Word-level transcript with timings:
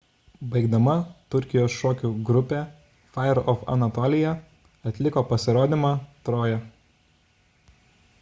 baigdama 0.53 0.93
turkijos 1.33 1.75
šokių 1.81 2.09
grupė 2.29 2.61
fire 3.17 3.43
of 3.53 3.61
anatolia 3.75 4.31
atliko 4.93 5.25
pasirodymą 5.33 5.93
troja 6.31 6.57